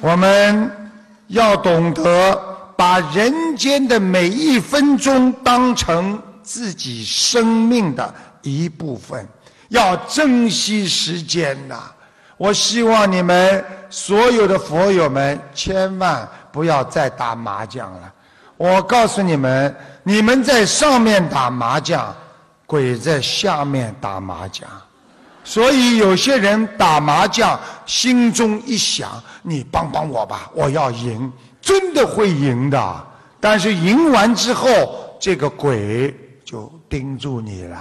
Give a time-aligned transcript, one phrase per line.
[0.00, 0.70] 我们
[1.26, 2.40] 要懂得
[2.76, 9.26] 把人间的每一分钟当成自己生命的一部分，
[9.68, 11.74] 要珍惜时间呐！
[12.36, 18.12] 我希望你们所有的佛友们千万不要再打麻将了。
[18.56, 19.74] 我告诉你们，
[20.04, 22.14] 你们在上面打麻将，
[22.64, 24.68] 鬼在下面打麻将。
[25.48, 29.08] 所以有些人打麻将，心中一想
[29.40, 33.06] ：“你帮帮我吧，我要赢。”真的会赢的。
[33.40, 34.68] 但是赢完之后，
[35.18, 36.14] 这个鬼
[36.44, 37.78] 就盯住你了。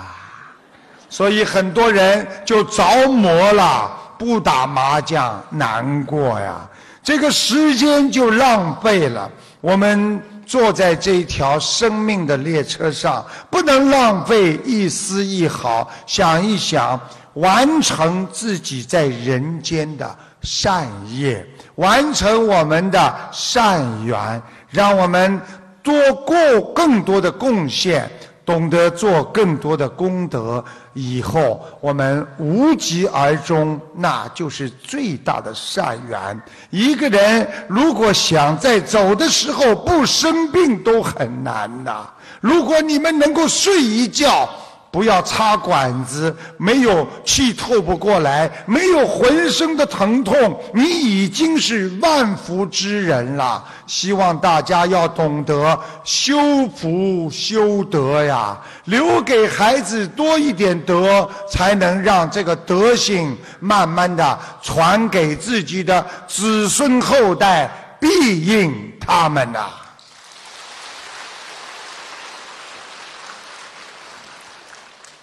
[1.10, 6.66] 所以很多人就着魔了，不打麻将难过呀。
[7.04, 9.30] 这个时间就浪费了。
[9.60, 15.86] 我们坐在这条生命的列车上，不能浪费一丝一毫。
[16.06, 16.98] 想一想。
[17.38, 21.46] 完成自己在人间的善业，
[21.76, 25.40] 完成我们的善缘，让我们
[25.84, 26.36] 多过
[26.74, 28.10] 更多的贡献，
[28.44, 36.42] 懂得做更多的功德，以后我们无疾而终，那就是最大的善缘。
[36.72, 42.10] 一个人如果想在走的时候不生病，都很难呐。
[42.42, 44.50] 如果你们能够睡一觉。
[44.90, 53.64] 不要插管子，没有气透不过来，没有浑身的疼痛，你已经是万福之人了。
[53.86, 69.68] 希望大家要懂得修福修德呀，留给孩子多一点德，才能让这个德性慢慢的传给自己的子孙后代，庇应他们呐。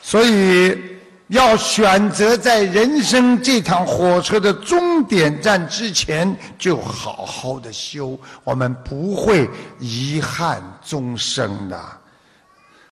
[0.07, 0.79] 所以，
[1.29, 9.49] 要选择在人生这趟火车的终点站之前，就好好的修，我们不会
[9.81, 11.81] 遗憾终生的。